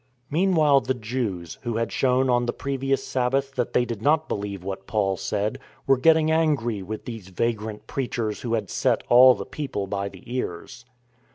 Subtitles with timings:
[0.31, 4.27] Meanwhile the Jews, who had shown on the previ ous Sabbath that they did not
[4.27, 9.35] believe what Paul said, were getting angry with these vagrant preachers who had set all
[9.35, 10.85] the people by the ears.